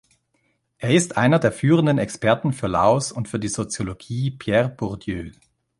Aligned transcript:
Er 0.79 0.89
ist 0.95 1.15
einer 1.15 1.37
der 1.37 1.51
führenden 1.51 1.99
Experten 1.99 2.53
für 2.53 2.65
Laos 2.65 3.11
und 3.11 3.27
für 3.29 3.37
die 3.37 3.49
Soziologie 3.49 4.31
Pierre 4.31 4.69
Bourdieus. 4.69 5.35